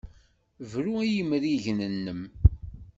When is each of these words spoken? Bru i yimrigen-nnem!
Bru 0.69 0.91
i 1.01 1.07
yimrigen-nnem! 1.13 2.21